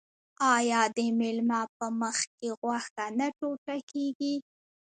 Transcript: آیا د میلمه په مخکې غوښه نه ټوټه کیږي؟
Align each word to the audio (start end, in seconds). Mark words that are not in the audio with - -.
آیا 0.55 0.81
د 0.97 0.99
میلمه 1.19 1.61
په 1.77 1.85
مخکې 2.01 2.47
غوښه 2.59 3.05
نه 3.19 3.27
ټوټه 3.37 3.75
کیږي؟ 3.91 4.35